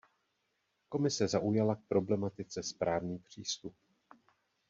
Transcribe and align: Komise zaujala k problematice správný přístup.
Komise 0.89 1.27
zaujala 1.27 1.75
k 1.75 1.81
problematice 1.87 2.63
správný 2.63 3.19
přístup. 3.19 3.75